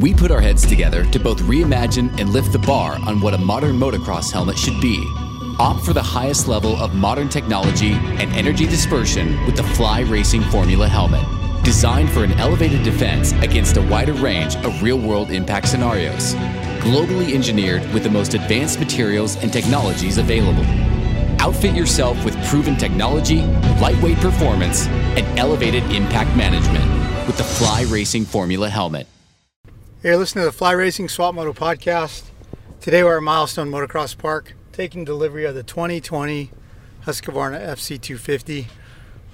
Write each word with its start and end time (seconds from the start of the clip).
We 0.00 0.14
put 0.14 0.30
our 0.30 0.40
heads 0.40 0.66
together 0.66 1.04
to 1.10 1.20
both 1.20 1.42
reimagine 1.42 2.18
and 2.18 2.30
lift 2.30 2.52
the 2.52 2.58
bar 2.58 2.98
on 3.06 3.20
what 3.20 3.34
a 3.34 3.38
modern 3.38 3.76
motocross 3.76 4.32
helmet 4.32 4.56
should 4.56 4.80
be. 4.80 5.04
Opt 5.58 5.84
for 5.84 5.92
the 5.92 6.02
highest 6.02 6.48
level 6.48 6.74
of 6.76 6.94
modern 6.94 7.28
technology 7.28 7.92
and 7.92 8.32
energy 8.32 8.64
dispersion 8.64 9.44
with 9.44 9.56
the 9.56 9.62
Fly 9.62 10.00
Racing 10.00 10.40
Formula 10.44 10.88
helmet. 10.88 11.22
Designed 11.64 12.08
for 12.12 12.24
an 12.24 12.32
elevated 12.40 12.82
defense 12.82 13.32
against 13.42 13.76
a 13.76 13.82
wider 13.82 14.14
range 14.14 14.56
of 14.56 14.82
real 14.82 14.98
world 14.98 15.30
impact 15.30 15.68
scenarios. 15.68 16.32
Globally 16.80 17.34
engineered 17.34 17.82
with 17.92 18.02
the 18.02 18.10
most 18.10 18.32
advanced 18.32 18.78
materials 18.80 19.36
and 19.36 19.52
technologies 19.52 20.16
available. 20.16 20.64
Outfit 21.42 21.76
yourself 21.76 22.24
with 22.24 22.42
proven 22.46 22.78
technology, 22.78 23.42
lightweight 23.82 24.16
performance, 24.16 24.86
and 24.86 25.38
elevated 25.38 25.82
impact 25.92 26.34
management 26.34 26.86
with 27.26 27.36
the 27.36 27.44
Fly 27.44 27.82
Racing 27.82 28.24
Formula 28.24 28.70
helmet. 28.70 29.06
Hey, 30.02 30.16
listen 30.16 30.38
to 30.40 30.46
the 30.46 30.52
Fly 30.52 30.72
Racing 30.72 31.10
Swap 31.10 31.34
Moto 31.34 31.52
podcast. 31.52 32.30
Today 32.80 33.04
we're 33.04 33.18
at 33.18 33.22
Milestone 33.22 33.70
Motocross 33.70 34.16
Park 34.16 34.54
taking 34.72 35.04
delivery 35.04 35.44
of 35.44 35.54
the 35.54 35.62
2020 35.62 36.50
Husqvarna 37.04 37.60
FC250. 37.60 38.68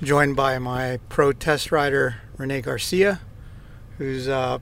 joined 0.02 0.34
by 0.34 0.58
my 0.58 0.98
pro 1.08 1.32
test 1.32 1.70
rider 1.70 2.16
Renee 2.36 2.62
Garcia, 2.62 3.20
who's 3.98 4.26
uh, 4.26 4.58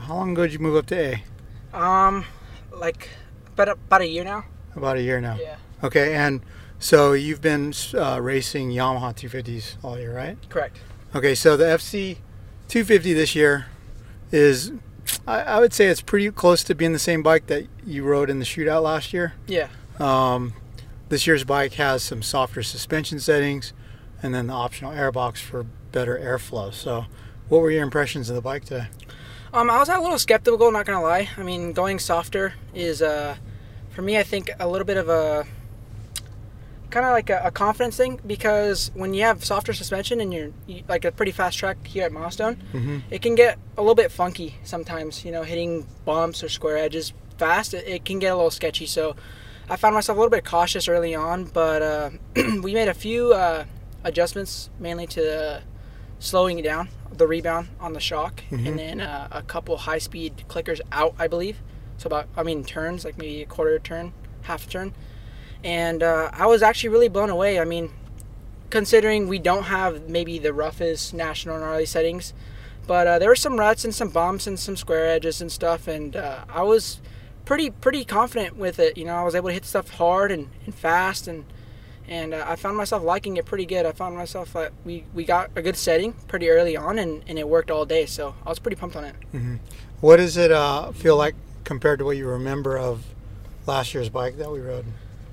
how 0.00 0.14
long 0.14 0.32
ago 0.32 0.44
did 0.44 0.54
you 0.54 0.58
move 0.58 0.76
up 0.76 0.86
to 0.86 0.98
A? 0.98 1.78
Um, 1.78 2.24
like 2.72 3.10
about 3.52 3.68
about 3.68 4.00
a 4.00 4.06
year 4.06 4.24
now. 4.24 4.46
About 4.74 4.96
a 4.96 5.02
year 5.02 5.20
now. 5.20 5.36
Yeah. 5.38 5.56
Okay, 5.84 6.14
and 6.14 6.40
so 6.78 7.12
you've 7.12 7.42
been 7.42 7.74
uh, 7.92 8.18
racing 8.22 8.70
Yamaha 8.70 9.14
250s 9.14 9.76
all 9.84 9.98
year, 9.98 10.16
right? 10.16 10.38
Correct. 10.48 10.78
Okay, 11.14 11.34
so 11.34 11.58
the 11.58 11.64
FC 11.64 12.16
250 12.68 13.12
this 13.12 13.34
year 13.34 13.66
is, 14.32 14.72
I, 15.26 15.40
I 15.40 15.60
would 15.60 15.72
say, 15.72 15.86
it's 15.86 16.00
pretty 16.00 16.30
close 16.30 16.64
to 16.64 16.74
being 16.74 16.92
the 16.92 16.98
same 16.98 17.22
bike 17.22 17.46
that 17.46 17.66
you 17.84 18.04
rode 18.04 18.30
in 18.30 18.38
the 18.38 18.44
shootout 18.44 18.82
last 18.82 19.12
year. 19.12 19.34
Yeah. 19.46 19.68
Um, 19.98 20.54
this 21.08 21.26
year's 21.26 21.44
bike 21.44 21.74
has 21.74 22.02
some 22.02 22.22
softer 22.22 22.62
suspension 22.62 23.20
settings, 23.20 23.72
and 24.22 24.34
then 24.34 24.46
the 24.46 24.54
optional 24.54 24.92
airbox 24.92 25.38
for 25.38 25.64
better 25.92 26.18
airflow. 26.18 26.72
So, 26.72 27.06
what 27.48 27.60
were 27.60 27.70
your 27.70 27.82
impressions 27.82 28.28
of 28.30 28.36
the 28.36 28.42
bike 28.42 28.64
today? 28.64 28.86
Um, 29.52 29.68
I 29.68 29.78
was 29.78 29.88
a 29.88 29.98
little 29.98 30.18
skeptical, 30.18 30.70
not 30.70 30.86
gonna 30.86 31.02
lie. 31.02 31.28
I 31.36 31.42
mean, 31.42 31.72
going 31.72 31.98
softer 31.98 32.54
is, 32.72 33.02
uh, 33.02 33.36
for 33.90 34.02
me, 34.02 34.16
I 34.16 34.22
think 34.22 34.50
a 34.60 34.68
little 34.68 34.86
bit 34.86 34.96
of 34.96 35.08
a 35.08 35.46
kind 36.90 37.06
of 37.06 37.12
like 37.12 37.30
a, 37.30 37.40
a, 37.44 37.50
confidence 37.50 37.96
thing 37.96 38.20
because 38.26 38.90
when 38.94 39.14
you 39.14 39.22
have 39.22 39.44
softer 39.44 39.72
suspension 39.72 40.20
and 40.20 40.32
you're 40.34 40.50
you, 40.66 40.82
like 40.88 41.04
a 41.04 41.12
pretty 41.12 41.32
fast 41.32 41.58
track 41.58 41.86
here 41.86 42.04
at 42.04 42.12
Milestone, 42.12 42.56
mm-hmm. 42.72 42.98
it 43.10 43.22
can 43.22 43.34
get 43.34 43.58
a 43.76 43.80
little 43.80 43.94
bit 43.94 44.12
funky 44.12 44.56
sometimes. 44.64 45.24
You 45.24 45.32
know, 45.32 45.42
hitting 45.42 45.86
bumps 46.04 46.42
or 46.42 46.48
square 46.48 46.76
edges 46.76 47.12
fast, 47.38 47.74
it, 47.74 47.86
it, 47.86 48.04
can 48.04 48.18
get 48.18 48.32
a 48.32 48.36
little 48.36 48.50
sketchy. 48.50 48.86
So 48.86 49.16
I 49.68 49.76
found 49.76 49.94
myself 49.94 50.16
a 50.16 50.20
little 50.20 50.30
bit 50.30 50.44
cautious 50.44 50.88
early 50.88 51.14
on, 51.14 51.44
but 51.44 51.82
uh, 51.82 52.10
we 52.62 52.74
made 52.74 52.88
a 52.88 52.94
few 52.94 53.32
uh, 53.32 53.64
adjustments, 54.04 54.68
mainly 54.78 55.06
to 55.08 55.62
slowing 56.18 56.58
it 56.58 56.62
down, 56.62 56.88
the 57.12 57.26
rebound 57.26 57.68
on 57.80 57.92
the 57.92 58.00
shock, 58.00 58.42
mm-hmm. 58.50 58.66
and 58.66 58.78
then 58.78 59.00
uh, 59.00 59.28
a 59.30 59.42
couple 59.42 59.76
high 59.76 59.98
speed 59.98 60.44
clickers 60.48 60.80
out, 60.92 61.14
I 61.18 61.28
believe. 61.28 61.58
So 61.98 62.06
about, 62.06 62.28
I 62.36 62.42
mean, 62.42 62.64
turns 62.64 63.04
like 63.04 63.18
maybe 63.18 63.42
a 63.42 63.46
quarter 63.46 63.78
turn, 63.78 64.12
half 64.42 64.66
a 64.66 64.70
turn 64.70 64.94
and 65.64 66.02
uh, 66.02 66.30
I 66.32 66.46
was 66.46 66.62
actually 66.62 66.90
really 66.90 67.08
blown 67.08 67.30
away. 67.30 67.60
I 67.60 67.64
mean, 67.64 67.90
considering 68.70 69.28
we 69.28 69.38
don't 69.38 69.64
have 69.64 70.08
maybe 70.08 70.38
the 70.38 70.52
roughest 70.52 71.12
national 71.12 71.58
gnarly 71.58 71.86
settings, 71.86 72.32
but 72.86 73.06
uh, 73.06 73.18
there 73.18 73.28
were 73.28 73.36
some 73.36 73.58
ruts 73.58 73.84
and 73.84 73.94
some 73.94 74.08
bumps 74.08 74.46
and 74.46 74.58
some 74.58 74.76
square 74.76 75.06
edges 75.08 75.40
and 75.40 75.50
stuff, 75.50 75.88
and 75.88 76.16
uh, 76.16 76.44
I 76.48 76.62
was 76.62 77.00
pretty 77.44 77.70
pretty 77.70 78.04
confident 78.04 78.56
with 78.56 78.78
it. 78.78 78.96
You 78.96 79.04
know, 79.04 79.16
I 79.16 79.24
was 79.24 79.34
able 79.34 79.48
to 79.48 79.54
hit 79.54 79.64
stuff 79.64 79.90
hard 79.90 80.32
and, 80.32 80.48
and 80.66 80.74
fast, 80.74 81.28
and 81.28 81.44
and 82.08 82.34
uh, 82.34 82.44
I 82.46 82.56
found 82.56 82.76
myself 82.76 83.02
liking 83.02 83.36
it 83.36 83.44
pretty 83.44 83.66
good. 83.66 83.86
I 83.86 83.92
found 83.92 84.16
myself 84.16 84.54
like 84.54 84.72
we 84.84 85.04
we 85.14 85.24
got 85.24 85.50
a 85.56 85.62
good 85.62 85.76
setting 85.76 86.14
pretty 86.28 86.48
early 86.48 86.76
on, 86.76 86.98
and, 86.98 87.22
and 87.26 87.38
it 87.38 87.48
worked 87.48 87.70
all 87.70 87.84
day. 87.84 88.06
So 88.06 88.34
I 88.44 88.48
was 88.48 88.58
pretty 88.58 88.76
pumped 88.76 88.96
on 88.96 89.04
it. 89.04 89.14
Mm-hmm. 89.34 89.56
What 90.00 90.16
does 90.16 90.36
it 90.36 90.50
uh, 90.50 90.92
feel 90.92 91.16
like 91.16 91.34
compared 91.64 91.98
to 91.98 92.04
what 92.04 92.16
you 92.16 92.26
remember 92.26 92.78
of 92.78 93.04
last 93.66 93.94
year's 93.94 94.08
bike 94.08 94.38
that 94.38 94.50
we 94.50 94.60
rode? 94.60 94.86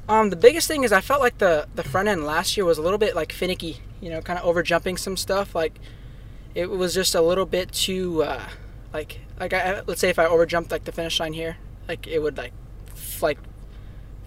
Um, 0.09 0.29
the 0.29 0.38
biggest 0.38 0.68
thing 0.68 0.84
is 0.84 0.91
I 0.91 1.01
felt 1.01 1.19
like 1.19 1.38
the 1.38 1.68
the 1.75 1.84
front 1.84 2.07
end 2.07 2.23
last 2.25 2.56
year 2.56 2.66
was 2.66 2.78
a 2.78 2.81
little 2.81 2.97
bit 2.97 3.16
like 3.16 3.34
finicky, 3.34 3.81
you 4.00 4.09
know, 4.09 4.22
kind 4.22 4.40
of 4.40 4.45
over 4.45 4.63
jumping 4.63 4.97
some 4.97 5.18
stuff. 5.18 5.53
Like 5.53 5.79
it 6.56 6.69
was 6.69 6.94
just 6.94 7.13
a 7.13 7.22
little 7.22 7.45
bit 7.45 7.72
too, 7.72 8.23
uh, 8.23 8.47
like 8.94 9.19
like 9.40 9.53
I, 9.53 9.81
let's 9.85 10.00
say 10.00 10.09
if 10.09 10.17
I 10.17 10.25
over 10.25 10.46
jumped 10.46 10.72
like 10.72 10.85
the 10.85 10.91
finish 10.91 11.19
line 11.19 11.34
here, 11.34 11.57
like 11.88 12.07
it 12.07 12.19
would 12.19 12.38
like 12.38 12.53
f- 12.91 13.22
like 13.22 13.38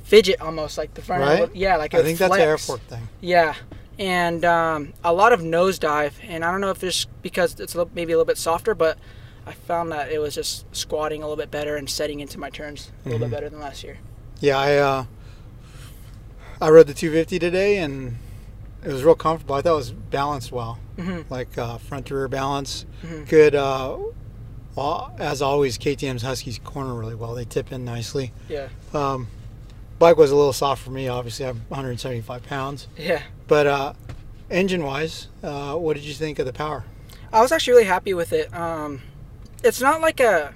fidget 0.04 0.40
almost 0.40 0.76
like 0.76 0.92
the 0.94 1.02
front 1.02 1.22
right? 1.22 1.30
end. 1.32 1.40
Would, 1.40 1.56
yeah, 1.58 1.76
like 1.76 1.94
I 1.94 2.02
think 2.02 2.18
flex. 2.18 2.30
that's 2.30 2.42
an 2.42 2.48
air 2.48 2.58
fork 2.58 2.80
thing. 2.82 3.08
Yeah, 3.22 3.54
and 3.98 4.44
um, 4.44 4.92
a 5.02 5.14
lot 5.14 5.32
of 5.32 5.40
nosedive, 5.40 6.12
and 6.22 6.44
I 6.44 6.50
don't 6.50 6.60
know 6.60 6.70
if 6.70 6.84
it's 6.84 7.06
because 7.22 7.58
it's 7.58 7.74
a 7.74 7.78
little, 7.78 7.92
maybe 7.94 8.12
a 8.12 8.16
little 8.16 8.26
bit 8.26 8.38
softer, 8.38 8.74
but 8.74 8.98
I 9.46 9.52
found 9.52 9.92
that 9.92 10.12
it 10.12 10.18
was 10.18 10.34
just 10.34 10.66
squatting 10.76 11.22
a 11.22 11.24
little 11.24 11.42
bit 11.42 11.50
better 11.50 11.76
and 11.76 11.88
setting 11.88 12.20
into 12.20 12.38
my 12.38 12.50
turns 12.50 12.92
a 13.04 13.08
little 13.08 13.18
mm-hmm. 13.18 13.30
bit 13.30 13.36
better 13.36 13.48
than 13.48 13.60
last 13.60 13.82
year. 13.82 13.96
Yeah, 14.40 14.58
I. 14.58 14.76
Uh, 14.76 15.04
I 16.60 16.68
rode 16.68 16.86
the 16.86 16.94
250 16.94 17.38
today 17.38 17.78
and 17.78 18.16
it 18.84 18.92
was 18.92 19.02
real 19.02 19.14
comfortable. 19.14 19.54
I 19.54 19.62
thought 19.62 19.72
it 19.72 19.76
was 19.76 19.92
balanced 19.92 20.52
well, 20.52 20.78
mm-hmm. 20.96 21.32
like 21.32 21.56
uh, 21.56 21.78
front 21.78 22.06
to 22.06 22.14
rear 22.14 22.28
balance. 22.28 22.84
Mm-hmm. 23.02 23.24
Good. 23.24 23.54
Uh, 23.54 23.98
well, 24.76 25.14
as 25.18 25.40
always, 25.40 25.78
KTM's 25.78 26.22
Huskies 26.22 26.58
corner 26.58 26.94
really 26.94 27.14
well. 27.14 27.34
They 27.34 27.44
tip 27.44 27.72
in 27.72 27.84
nicely. 27.84 28.32
Yeah. 28.48 28.68
Um, 28.92 29.28
bike 29.98 30.16
was 30.16 30.30
a 30.30 30.36
little 30.36 30.52
soft 30.52 30.82
for 30.82 30.90
me. 30.90 31.08
Obviously, 31.08 31.46
I'm 31.46 31.62
175 31.68 32.42
pounds. 32.44 32.88
Yeah. 32.96 33.22
But 33.48 33.66
uh, 33.66 33.92
engine-wise, 34.50 35.28
uh, 35.42 35.74
what 35.76 35.96
did 35.96 36.04
you 36.04 36.14
think 36.14 36.38
of 36.38 36.46
the 36.46 36.52
power? 36.52 36.84
I 37.32 37.40
was 37.40 37.52
actually 37.52 37.72
really 37.72 37.84
happy 37.84 38.14
with 38.14 38.32
it. 38.32 38.52
Um, 38.54 39.02
it's 39.64 39.80
not 39.80 40.00
like 40.00 40.20
a. 40.20 40.54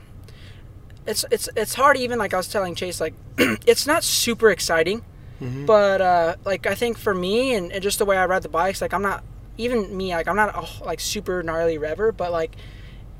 It's 1.06 1.24
it's 1.30 1.50
it's 1.54 1.74
hard 1.74 1.98
even 1.98 2.18
like 2.18 2.32
I 2.32 2.38
was 2.38 2.48
telling 2.48 2.74
Chase 2.74 2.98
like 2.98 3.12
it's 3.38 3.86
not 3.86 4.02
super 4.02 4.50
exciting 4.50 5.04
Mm-hmm. 5.44 5.66
But 5.66 6.00
uh, 6.00 6.36
like 6.44 6.66
I 6.66 6.74
think 6.74 6.96
for 6.96 7.14
me 7.14 7.54
and, 7.54 7.70
and, 7.70 7.82
just 7.82 7.98
the 7.98 8.04
way 8.04 8.16
I 8.16 8.24
ride 8.24 8.42
the 8.42 8.48
bikes, 8.48 8.80
like 8.80 8.94
I'm 8.94 9.02
not 9.02 9.22
even 9.58 9.94
me, 9.94 10.14
like 10.14 10.26
I'm 10.26 10.36
not 10.36 10.54
a 10.56 10.84
like 10.84 11.00
super 11.00 11.42
gnarly 11.42 11.76
rever, 11.76 12.12
but 12.12 12.32
like 12.32 12.56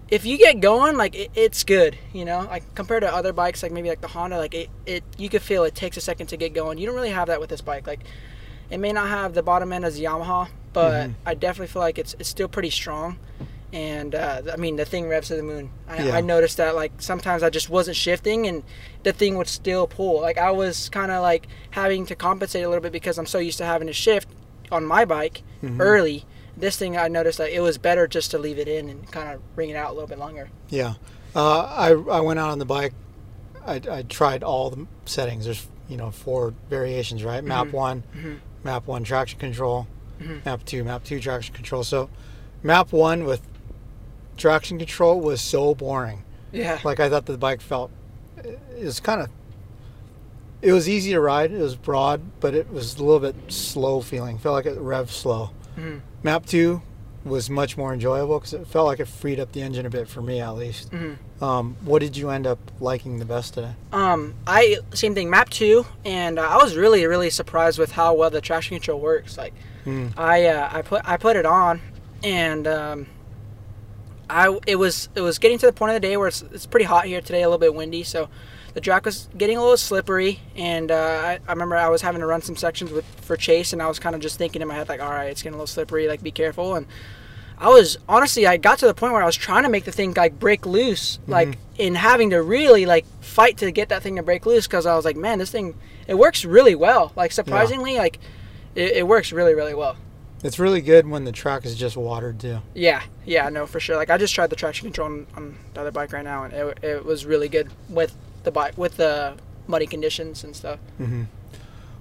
if 0.08 0.24
you 0.24 0.38
get 0.38 0.60
going, 0.60 0.96
like 0.96 1.14
it, 1.14 1.30
it's 1.34 1.64
good, 1.64 1.98
you 2.12 2.24
know. 2.24 2.40
Like 2.40 2.74
compared 2.74 3.02
to 3.02 3.14
other 3.14 3.32
bikes, 3.32 3.62
like 3.62 3.72
maybe 3.72 3.90
like 3.90 4.00
the 4.00 4.08
Honda, 4.08 4.38
like 4.38 4.54
it, 4.54 4.70
it 4.86 5.04
you 5.18 5.28
could 5.28 5.42
feel 5.42 5.64
it 5.64 5.74
takes 5.74 5.98
a 5.98 6.00
second 6.00 6.28
to 6.28 6.36
get 6.36 6.54
going. 6.54 6.78
You 6.78 6.86
don't 6.86 6.96
really 6.96 7.10
have 7.10 7.28
that 7.28 7.40
with 7.40 7.50
this 7.50 7.60
bike. 7.60 7.86
Like 7.86 8.00
it 8.70 8.78
may 8.78 8.92
not 8.92 9.08
have 9.08 9.34
the 9.34 9.42
bottom 9.42 9.72
end 9.72 9.84
as 9.84 9.96
the 9.96 10.04
Yamaha, 10.04 10.48
but 10.72 10.92
mm-hmm. 10.92 11.12
I 11.26 11.34
definitely 11.34 11.72
feel 11.72 11.82
like 11.82 11.98
it's 11.98 12.14
it's 12.18 12.28
still 12.28 12.48
pretty 12.48 12.70
strong 12.70 13.18
and 13.74 14.14
uh, 14.14 14.42
I 14.52 14.56
mean 14.56 14.76
the 14.76 14.84
thing 14.84 15.08
revs 15.08 15.28
to 15.28 15.36
the 15.36 15.42
moon. 15.42 15.68
I, 15.88 16.04
yeah. 16.04 16.16
I, 16.16 16.20
noticed 16.20 16.58
that 16.58 16.76
like 16.76 16.92
sometimes 16.98 17.42
I 17.42 17.50
just 17.50 17.68
wasn't 17.68 17.96
shifting, 17.96 18.46
and 18.46 18.62
the 19.02 19.12
thing 19.12 19.36
would 19.36 19.48
still 19.48 19.88
pull. 19.88 20.20
Like 20.20 20.38
I 20.38 20.52
was 20.52 20.88
kind 20.90 21.10
of 21.10 21.22
like 21.22 21.48
having 21.72 22.06
to 22.06 22.14
compensate 22.14 22.64
a 22.64 22.68
little 22.68 22.82
bit 22.82 22.92
because 22.92 23.18
I'm 23.18 23.26
so 23.26 23.38
used 23.38 23.58
to 23.58 23.64
having 23.64 23.88
to 23.88 23.92
shift 23.92 24.28
on 24.70 24.86
my 24.86 25.04
bike 25.04 25.42
mm-hmm. 25.60 25.80
early. 25.80 26.24
This 26.56 26.76
thing 26.76 26.96
I 26.96 27.08
noticed 27.08 27.38
that 27.38 27.50
it 27.50 27.60
was 27.60 27.76
better 27.76 28.06
just 28.06 28.30
to 28.30 28.38
leave 28.38 28.60
it 28.60 28.68
in 28.68 28.88
and 28.88 29.10
kind 29.10 29.34
of 29.34 29.56
bring 29.56 29.70
it 29.70 29.76
out 29.76 29.90
a 29.90 29.92
little 29.92 30.08
bit 30.08 30.20
longer. 30.20 30.50
Yeah, 30.68 30.94
uh, 31.34 31.62
I 31.62 31.90
I 31.90 32.20
went 32.20 32.38
out 32.38 32.50
on 32.50 32.60
the 32.60 32.64
bike. 32.64 32.94
I, 33.66 33.80
I 33.90 34.02
tried 34.02 34.44
all 34.44 34.70
the 34.70 34.86
settings. 35.04 35.46
There's 35.46 35.66
you 35.88 35.96
know 35.96 36.12
four 36.12 36.54
variations, 36.70 37.24
right? 37.24 37.42
Map 37.42 37.66
mm-hmm. 37.66 37.76
one, 37.76 38.04
mm-hmm. 38.16 38.34
map 38.62 38.86
one 38.86 39.02
traction 39.02 39.40
control, 39.40 39.88
mm-hmm. 40.20 40.38
map 40.44 40.64
two, 40.64 40.84
map 40.84 41.02
two 41.02 41.18
traction 41.18 41.56
control. 41.56 41.82
So 41.82 42.08
map 42.62 42.92
one 42.92 43.24
with 43.24 43.42
traction 44.36 44.78
control 44.78 45.20
was 45.20 45.40
so 45.40 45.74
boring. 45.74 46.22
Yeah. 46.52 46.80
Like 46.84 47.00
I 47.00 47.08
thought 47.08 47.26
the 47.26 47.38
bike 47.38 47.60
felt 47.60 47.90
it 48.38 48.84
was 48.84 49.00
kind 49.00 49.20
of 49.20 49.30
it 50.62 50.72
was 50.72 50.88
easy 50.88 51.12
to 51.12 51.20
ride. 51.20 51.52
It 51.52 51.60
was 51.60 51.76
broad, 51.76 52.22
but 52.40 52.54
it 52.54 52.72
was 52.72 52.96
a 52.96 53.04
little 53.04 53.20
bit 53.20 53.52
slow 53.52 54.00
feeling. 54.00 54.38
Felt 54.38 54.54
like 54.54 54.66
it 54.66 54.78
revved 54.78 55.10
slow. 55.10 55.50
Mm-hmm. 55.76 55.98
Map 56.22 56.46
two 56.46 56.80
was 57.24 57.48
much 57.48 57.76
more 57.76 57.92
enjoyable 57.92 58.38
because 58.38 58.52
it 58.52 58.66
felt 58.66 58.86
like 58.86 59.00
it 59.00 59.08
freed 59.08 59.40
up 59.40 59.52
the 59.52 59.62
engine 59.62 59.86
a 59.86 59.90
bit 59.90 60.08
for 60.08 60.20
me 60.20 60.40
at 60.40 60.50
least. 60.50 60.90
Mm-hmm. 60.90 61.44
Um, 61.44 61.76
what 61.82 62.00
did 62.00 62.16
you 62.16 62.30
end 62.30 62.46
up 62.46 62.58
liking 62.80 63.18
the 63.18 63.24
best 63.24 63.54
today? 63.54 63.72
Um, 63.92 64.34
I 64.46 64.78
same 64.94 65.14
thing, 65.14 65.30
map 65.30 65.50
two, 65.50 65.84
and 66.04 66.38
uh, 66.38 66.42
I 66.42 66.56
was 66.56 66.76
really 66.76 67.06
really 67.06 67.30
surprised 67.30 67.78
with 67.78 67.92
how 67.92 68.14
well 68.14 68.30
the 68.30 68.40
traction 68.40 68.76
control 68.76 69.00
works. 69.00 69.36
Like, 69.36 69.54
mm. 69.84 70.12
I 70.16 70.46
uh, 70.46 70.68
I 70.72 70.82
put 70.82 71.02
I 71.04 71.16
put 71.16 71.36
it 71.36 71.46
on, 71.46 71.80
and 72.22 72.66
um, 72.66 73.06
I 74.30 74.58
it 74.66 74.76
was 74.76 75.08
it 75.14 75.20
was 75.20 75.38
getting 75.38 75.58
to 75.58 75.66
the 75.66 75.72
point 75.72 75.90
of 75.90 75.94
the 75.94 76.06
day 76.08 76.16
where 76.16 76.28
it's, 76.28 76.42
it's 76.42 76.66
pretty 76.66 76.86
hot 76.86 77.04
here 77.06 77.20
today, 77.20 77.42
a 77.42 77.46
little 77.48 77.58
bit 77.58 77.74
windy, 77.74 78.02
so 78.02 78.28
the 78.74 78.80
track 78.80 79.04
was 79.04 79.28
getting 79.36 79.56
a 79.56 79.60
little 79.60 79.76
slippery. 79.76 80.40
And 80.56 80.90
uh, 80.90 80.94
I, 81.24 81.38
I 81.46 81.52
remember 81.52 81.76
I 81.76 81.88
was 81.88 82.02
having 82.02 82.20
to 82.20 82.26
run 82.26 82.42
some 82.42 82.56
sections 82.56 82.90
with 82.90 83.04
for 83.20 83.36
Chase, 83.36 83.72
and 83.72 83.80
I 83.82 83.86
was 83.88 83.98
kind 83.98 84.14
of 84.14 84.20
just 84.22 84.38
thinking 84.38 84.62
in 84.62 84.68
my 84.68 84.74
head 84.74 84.88
like, 84.88 85.00
all 85.00 85.10
right, 85.10 85.26
it's 85.30 85.42
getting 85.42 85.54
a 85.54 85.58
little 85.58 85.66
slippery, 85.66 86.08
like 86.08 86.22
be 86.22 86.30
careful. 86.30 86.74
And 86.74 86.86
I 87.58 87.68
was 87.68 87.98
honestly 88.08 88.46
I 88.46 88.56
got 88.56 88.78
to 88.80 88.86
the 88.86 88.94
point 88.94 89.12
where 89.12 89.22
I 89.22 89.26
was 89.26 89.36
trying 89.36 89.62
to 89.62 89.68
make 89.68 89.84
the 89.84 89.92
thing 89.92 90.12
like 90.14 90.38
break 90.38 90.66
loose, 90.66 91.18
Mm-hmm. 91.18 91.32
like 91.32 91.58
in 91.78 91.94
having 91.94 92.30
to 92.30 92.40
really 92.42 92.86
like 92.86 93.04
fight 93.20 93.58
to 93.58 93.70
get 93.70 93.88
that 93.90 94.02
thing 94.02 94.16
to 94.16 94.22
break 94.22 94.46
loose 94.46 94.66
because 94.66 94.86
I 94.86 94.94
was 94.96 95.04
like, 95.04 95.16
man, 95.16 95.38
this 95.38 95.50
thing 95.50 95.74
it 96.06 96.14
works 96.14 96.44
really 96.44 96.74
well. 96.74 97.12
Like 97.16 97.32
surprisingly, 97.32 97.96
like 97.96 98.18
it, 98.74 98.92
it 98.98 99.06
works 99.06 99.30
really 99.32 99.54
really 99.54 99.74
well. 99.74 99.96
It's 100.44 100.58
really 100.58 100.82
good 100.82 101.08
when 101.08 101.24
the 101.24 101.32
track 101.32 101.64
is 101.64 101.74
just 101.74 101.96
watered 101.96 102.38
too. 102.38 102.58
Yeah, 102.74 103.02
yeah, 103.24 103.48
no, 103.48 103.64
for 103.64 103.80
sure. 103.80 103.96
Like 103.96 104.10
I 104.10 104.18
just 104.18 104.34
tried 104.34 104.50
the 104.50 104.56
traction 104.56 104.86
control 104.86 105.06
on, 105.06 105.26
on 105.34 105.56
the 105.72 105.80
other 105.80 105.90
bike 105.90 106.12
right 106.12 106.22
now, 106.22 106.44
and 106.44 106.52
it, 106.52 106.78
it 106.84 107.04
was 107.04 107.24
really 107.24 107.48
good 107.48 107.70
with 107.88 108.14
the 108.42 108.50
bike 108.50 108.76
with 108.76 108.98
the 108.98 109.38
muddy 109.66 109.86
conditions 109.86 110.44
and 110.44 110.54
stuff. 110.54 110.78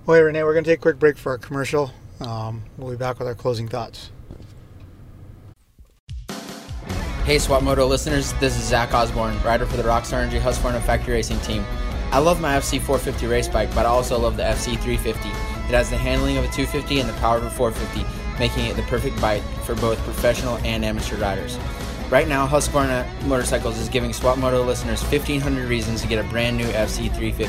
Well, 0.05 0.17
hey, 0.17 0.23
Renee, 0.23 0.43
we're 0.43 0.51
going 0.51 0.65
to 0.65 0.69
take 0.69 0.79
a 0.79 0.81
quick 0.81 0.99
break 0.99 1.17
for 1.17 1.31
our 1.31 1.37
commercial. 1.37 1.91
Um, 2.19 2.63
we'll 2.77 2.91
be 2.91 2.97
back 2.97 3.17
with 3.17 3.29
our 3.29 3.33
closing 3.33 3.69
thoughts. 3.69 4.11
Hey 7.23 7.39
Swap 7.39 7.63
Moto 7.63 7.87
listeners, 7.87 8.33
this 8.33 8.57
is 8.57 8.65
Zach 8.65 8.93
Osborne, 8.93 9.41
rider 9.43 9.65
for 9.65 9.77
the 9.77 9.83
Rockstar 9.83 10.21
Energy 10.21 10.39
Husqvarna 10.39 10.81
Factory 10.81 11.13
Racing 11.13 11.39
Team. 11.39 11.65
I 12.11 12.19
love 12.19 12.41
my 12.41 12.57
FC450 12.57 13.29
race 13.29 13.47
bike, 13.47 13.73
but 13.73 13.85
I 13.85 13.89
also 13.89 14.19
love 14.19 14.35
the 14.35 14.43
FC350. 14.43 15.07
It 15.07 15.73
has 15.73 15.89
the 15.89 15.97
handling 15.97 16.35
of 16.37 16.43
a 16.43 16.47
250 16.47 16.99
and 16.99 17.07
the 17.07 17.13
power 17.13 17.37
of 17.37 17.45
a 17.45 17.49
450, 17.49 18.05
making 18.39 18.65
it 18.65 18.75
the 18.75 18.81
perfect 18.83 19.19
bike 19.21 19.43
for 19.65 19.75
both 19.75 19.97
professional 19.99 20.57
and 20.59 20.83
amateur 20.83 21.17
riders. 21.17 21.57
Right 22.09 22.27
now, 22.27 22.47
Husqvarna 22.47 23.09
Motorcycles 23.23 23.79
is 23.79 23.89
giving 23.89 24.13
Swap 24.13 24.37
Moto 24.37 24.63
listeners 24.63 25.01
1,500 25.01 25.67
reasons 25.67 26.01
to 26.01 26.07
get 26.07 26.23
a 26.23 26.27
brand 26.29 26.57
new 26.57 26.67
FC350. 26.67 27.47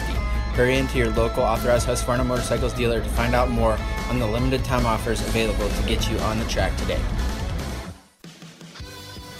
Hurry 0.54 0.78
into 0.78 0.98
your 0.98 1.10
local 1.10 1.42
authorized 1.42 1.86
Husqvarna 1.86 2.24
Motorcycles 2.24 2.72
dealer 2.72 3.00
to 3.00 3.08
find 3.10 3.34
out 3.34 3.50
more 3.50 3.76
on 4.08 4.18
the 4.18 4.26
limited 4.26 4.64
time 4.64 4.86
offers 4.86 5.20
available 5.20 5.68
to 5.68 5.82
get 5.86 6.10
you 6.10 6.16
on 6.20 6.38
the 6.38 6.44
track 6.46 6.76
today. 6.78 7.00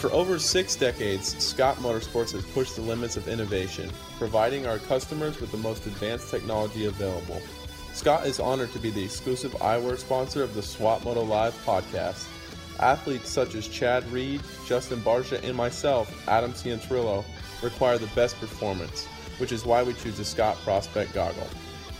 For 0.04 0.12
over 0.12 0.38
six 0.38 0.76
decades, 0.76 1.34
Scott 1.42 1.76
Motorsports 1.76 2.32
has 2.32 2.44
pushed 2.44 2.76
the 2.76 2.82
limits 2.82 3.16
of 3.16 3.26
innovation, 3.26 3.90
providing 4.18 4.66
our 4.66 4.78
customers 4.78 5.40
with 5.40 5.50
the 5.50 5.56
most 5.56 5.86
advanced 5.86 6.28
technology 6.30 6.84
available. 6.84 7.40
Scott 7.94 8.26
is 8.26 8.40
honored 8.40 8.72
to 8.72 8.80
be 8.80 8.90
the 8.90 9.04
exclusive 9.04 9.52
eyewear 9.52 9.96
sponsor 9.96 10.42
of 10.42 10.52
the 10.52 10.62
Swap 10.62 11.04
Moto 11.04 11.22
Live 11.22 11.54
podcast. 11.64 12.26
Athletes 12.80 13.30
such 13.30 13.54
as 13.54 13.68
Chad 13.68 14.04
Reed, 14.10 14.42
Justin 14.66 15.00
Barcia, 15.00 15.40
and 15.44 15.56
myself, 15.56 16.12
Adam 16.28 16.52
Cianciarulo, 16.52 17.24
require 17.62 17.96
the 17.96 18.08
best 18.08 18.38
performance, 18.40 19.06
which 19.38 19.52
is 19.52 19.64
why 19.64 19.84
we 19.84 19.94
choose 19.94 20.16
the 20.16 20.24
Scott 20.24 20.56
Prospect 20.64 21.14
goggle. 21.14 21.46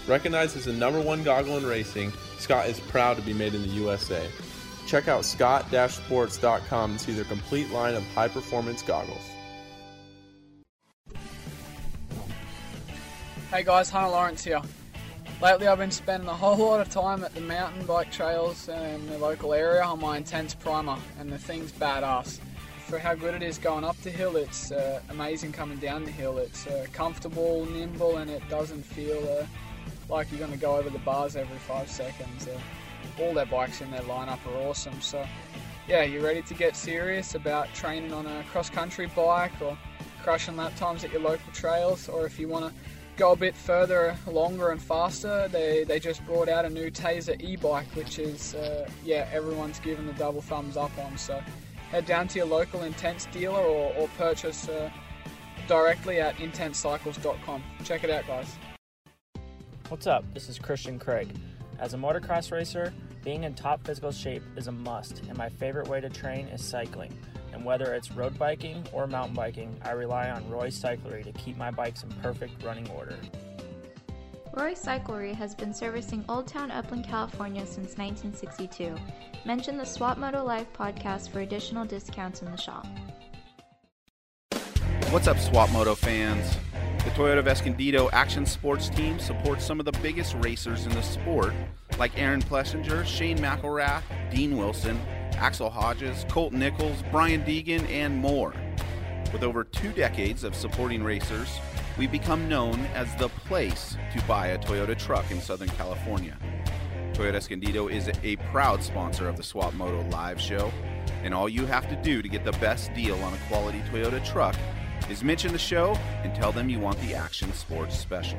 Recognized 0.09 0.57
as 0.57 0.65
the 0.65 0.73
number 0.73 1.01
one 1.01 1.23
goggle 1.23 1.59
in 1.59 1.65
racing, 1.65 2.13
Scott 2.39 2.67
is 2.69 2.81
proud 2.81 3.17
to 3.17 3.23
be 3.23 3.33
made 3.33 3.55
in 3.55 3.63
the 3.63 3.69
USA. 3.69 4.29
Check 4.89 5.07
out 5.07 5.25
scott-sports.com 5.25 6.91
and 6.91 7.01
see 7.01 7.13
their 7.13 7.25
complete 7.25 7.71
line 7.71 7.95
of 7.95 8.05
high-performance 8.09 8.83
goggles. 8.83 9.23
Hey 13.53 13.63
guys, 13.63 13.89
Hunter 13.91 14.11
Lawrence 14.11 14.43
here. 14.43 14.61
Lately, 15.43 15.67
I've 15.67 15.79
been 15.79 15.91
spending 15.91 16.29
a 16.29 16.35
whole 16.35 16.57
lot 16.57 16.81
of 16.81 16.89
time 16.89 17.23
at 17.23 17.35
the 17.35 17.41
mountain 17.41 17.85
bike 17.85 18.11
trails 18.11 18.69
in 18.69 19.07
the 19.07 19.19
local 19.19 19.53
area 19.53 19.83
on 19.83 20.01
my 20.01 20.17
intense 20.17 20.55
primer, 20.55 20.97
and 21.19 21.31
the 21.31 21.39
thing's 21.39 21.73
badass. 21.73 22.39
For 22.87 22.99
how 22.99 23.15
good 23.15 23.35
it 23.35 23.43
is 23.43 23.59
going 23.59 23.85
up 23.85 23.97
the 23.99 24.11
hill, 24.11 24.37
it's 24.37 24.73
uh, 24.73 25.01
amazing 25.11 25.53
coming 25.53 25.79
down 25.79 26.05
the 26.05 26.11
hill. 26.11 26.39
It's 26.39 26.67
uh, 26.67 26.87
comfortable, 26.93 27.67
nimble, 27.67 28.19
and 28.19 28.31
it 28.31 28.43
doesn't 28.49 28.83
feel 28.83 29.19
uh, 29.41 29.47
like 30.09 30.31
you're 30.31 30.39
going 30.39 30.53
to 30.53 30.59
go 30.59 30.77
over 30.77 30.91
the 30.91 30.99
bars 31.01 31.37
every 31.37 31.59
five 31.59 31.91
seconds. 31.91 32.47
Uh, 32.47 33.23
all 33.23 33.35
their 33.35 33.47
bikes 33.47 33.81
in 33.81 33.91
their 33.91 34.03
lineup 34.03 34.39
are 34.47 34.69
awesome. 34.69 35.01
So, 35.01 35.27
yeah, 35.89 36.05
you're 36.05 36.23
ready 36.23 36.43
to 36.43 36.55
get 36.55 36.77
serious 36.77 37.35
about 37.35 37.73
training 37.75 38.13
on 38.13 38.27
a 38.27 38.45
cross 38.45 38.71
country 38.71 39.07
bike 39.15 39.61
or 39.61 39.77
crushing 40.23 40.57
lap 40.57 40.75
times 40.77 41.05
at 41.05 41.13
your 41.13 41.23
local 41.23 41.53
trails, 41.53 42.09
or 42.09 42.25
if 42.25 42.39
you 42.39 42.49
want 42.49 42.67
to 42.67 42.94
go 43.17 43.33
a 43.33 43.37
bit 43.37 43.55
further, 43.55 44.17
longer 44.27 44.71
and 44.71 44.83
faster, 44.83 45.49
they, 45.49 45.85
they 45.85 46.01
just 46.01 46.25
brought 46.27 46.49
out 46.49 46.65
a 46.65 46.71
new 46.71 46.91
Tazer 46.91 47.41
e-bike, 47.41 47.87
which 47.95 48.19
is, 48.19 48.55
uh, 48.55 48.89
yeah, 49.05 49.29
everyone's 49.33 49.79
given 49.81 50.07
the 50.07 50.13
double 50.15 50.43
thumbs 50.43 50.77
up 50.77 50.97
on. 50.99 51.17
So 51.17 51.41
head 51.91 52.07
down 52.07 52.29
to 52.29 52.39
your 52.39 52.47
local 52.47 52.83
Intense 52.83 53.27
dealer 53.27 53.61
or, 53.61 53.95
or 53.95 54.09
purchase 54.17 54.69
uh, 54.69 54.91
directly 55.69 56.21
at 56.21 56.37
intensecycles.com. 56.37 57.63
Check 57.85 58.05
it 58.05 58.11
out, 58.11 58.27
guys. 58.27 58.59
What's 59.89 60.07
up? 60.07 60.25
This 60.35 60.49
is 60.49 60.59
Christian 60.59 60.99
Craig. 60.99 61.29
As 61.79 61.95
a 61.95 61.97
motocross 61.97 62.51
racer, 62.51 62.93
being 63.23 63.45
in 63.45 63.55
top 63.55 63.85
physical 63.85 64.13
shape 64.13 64.43
is 64.57 64.67
a 64.67 64.73
must, 64.73 65.23
and 65.29 65.37
my 65.37 65.49
favorite 65.49 65.89
way 65.89 66.01
to 66.01 66.09
train 66.09 66.49
is 66.49 66.63
cycling. 66.63 67.13
And 67.55 67.65
whether 67.65 67.95
it's 67.95 68.11
road 68.11 68.37
biking 68.37 68.85
or 68.93 69.07
mountain 69.07 69.35
biking, 69.35 69.77
I 69.83 69.93
rely 69.93 70.29
on 70.29 70.51
Roy 70.51 70.69
Cyclery 70.69 71.23
to 71.23 71.33
keep 71.33 71.57
my 71.57 71.71
bikes 71.71 72.03
in 72.03 72.11
perfect 72.21 72.63
running 72.65 72.89
order. 72.91 73.17
Roy 74.53 74.73
Cyclery 74.73 75.33
has 75.35 75.55
been 75.55 75.73
servicing 75.73 76.25
Old 76.29 76.49
Town 76.49 76.71
Upland, 76.71 77.07
California 77.07 77.65
since 77.65 77.97
1962. 77.97 78.97
Mention 79.45 79.77
the 79.77 79.85
Swap 79.85 80.19
Moto 80.19 80.45
Live 80.45 80.73
podcast 80.73 81.31
for 81.31 81.41
additional 81.41 81.85
discounts 81.85 82.43
in 82.43 82.51
the 82.51 82.57
shop. 82.57 82.87
What's 85.11 85.29
up, 85.29 85.39
Swap 85.39 85.71
Moto 85.71 85.95
fans? 85.95 86.57
The 87.05 87.11
Toyota 87.11 87.39
of 87.39 87.47
Escondido 87.47 88.11
Action 88.13 88.47
Sports 88.47 88.89
Team 88.89 89.19
supports 89.19 89.65
some 89.65 89.79
of 89.79 89.87
the 89.87 89.93
biggest 90.01 90.35
racers 90.41 90.87
in 90.87 90.93
the 90.93 91.03
sport, 91.03 91.53
like 91.99 92.19
Aaron 92.19 92.41
Plessinger, 92.41 93.05
Shane 93.05 93.39
McElrath, 93.39 94.03
Dean 94.33 94.57
Wilson, 94.57 94.99
Axell 95.37 95.71
Hodges, 95.71 96.25
Colt 96.29 96.53
Nichols, 96.53 97.03
Brian 97.11 97.43
Deegan, 97.43 97.89
and 97.91 98.17
more. 98.17 98.55
With 99.33 99.43
over 99.43 99.65
two 99.65 99.93
decades 99.93 100.45
of 100.45 100.55
supporting 100.55 101.03
racers, 101.03 101.59
we've 101.99 102.13
become 102.13 102.49
known 102.49 102.81
as 102.95 103.15
the 103.17 103.29
place 103.29 103.97
to 104.17 104.23
buy 104.27 104.49
a 104.49 104.59
Toyota 104.59 104.97
truck 104.97 105.31
in 105.31 105.41
Southern 105.41 105.69
California. 105.71 106.37
Toyota 107.13 107.35
Escondido 107.35 107.89
is 107.89 108.11
a 108.23 108.37
proud 108.51 108.83
sponsor 108.83 109.29
of 109.29 109.37
the 109.37 109.43
Swap 109.43 109.75
Moto 109.75 110.03
Live 110.11 110.41
show, 110.41 110.73
and 111.23 111.33
all 111.33 111.49
you 111.49 111.65
have 111.67 111.89
to 111.89 111.97
do 111.97 112.23
to 112.23 112.29
get 112.29 112.45
the 112.45 112.53
best 112.53 112.93
deal 112.95 113.17
on 113.23 113.33
a 113.35 113.39
quality 113.49 113.81
Toyota 113.91 114.25
truck 114.25 114.57
is 115.09 115.23
mention 115.23 115.53
the 115.53 115.59
show 115.59 115.95
and 116.23 116.35
tell 116.35 116.53
them 116.53 116.69
you 116.69 116.81
want 116.81 117.01
the 117.01 117.15
Action 117.15 117.53
Sports 117.53 117.99
Special. 117.99 118.39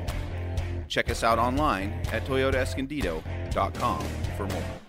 Check 0.88 1.10
us 1.10 1.24
out 1.24 1.38
online 1.38 1.92
at 2.12 2.24
toyotaescondido.com 2.26 4.04
for 4.36 4.46
more. 4.46 4.85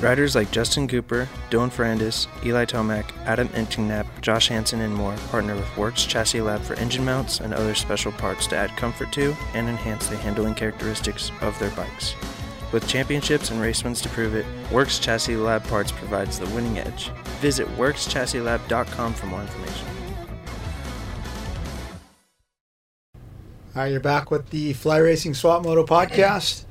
Riders 0.00 0.34
like 0.34 0.50
Justin 0.50 0.88
Cooper, 0.88 1.28
Dylan 1.50 1.70
Ferrandis, 1.70 2.26
Eli 2.44 2.64
Tomac, 2.64 3.04
Adam 3.26 3.48
Enticknap, 3.48 4.06
Josh 4.22 4.48
Hansen, 4.48 4.80
and 4.80 4.94
more 4.94 5.14
partner 5.28 5.54
with 5.54 5.76
Works 5.76 6.06
Chassis 6.06 6.40
Lab 6.40 6.62
for 6.62 6.72
engine 6.74 7.04
mounts 7.04 7.40
and 7.40 7.52
other 7.52 7.74
special 7.74 8.10
parts 8.12 8.46
to 8.46 8.56
add 8.56 8.74
comfort 8.78 9.12
to 9.12 9.36
and 9.52 9.68
enhance 9.68 10.08
the 10.08 10.16
handling 10.16 10.54
characteristics 10.54 11.30
of 11.42 11.58
their 11.58 11.68
bikes. 11.72 12.14
With 12.72 12.88
championships 12.88 13.50
and 13.50 13.60
race 13.60 13.84
wins 13.84 14.00
to 14.00 14.08
prove 14.08 14.34
it, 14.34 14.46
Works 14.72 14.98
Chassis 14.98 15.36
Lab 15.36 15.64
Parts 15.64 15.92
provides 15.92 16.38
the 16.38 16.48
winning 16.54 16.78
edge. 16.78 17.10
Visit 17.40 17.66
WorksChassisLab.com 17.76 19.12
for 19.12 19.26
more 19.26 19.42
information. 19.42 19.86
All 23.76 23.82
right, 23.82 23.92
you're 23.92 24.00
back 24.00 24.30
with 24.30 24.48
the 24.48 24.72
Fly 24.72 24.96
Racing 24.96 25.34
Swap 25.34 25.62
Moto 25.62 25.84
podcast. 25.84 26.64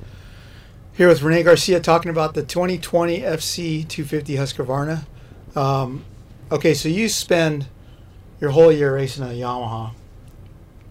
Here 1.00 1.08
with 1.08 1.22
Renee 1.22 1.44
Garcia 1.44 1.80
talking 1.80 2.10
about 2.10 2.34
the 2.34 2.42
2020 2.42 3.20
FC 3.20 3.88
250 3.88 4.34
Husqvarna. 4.34 5.06
Um, 5.56 6.04
okay, 6.52 6.74
so 6.74 6.90
you 6.90 7.08
spend 7.08 7.68
your 8.38 8.50
whole 8.50 8.70
year 8.70 8.94
racing 8.94 9.24
a 9.24 9.28
Yamaha, 9.28 9.92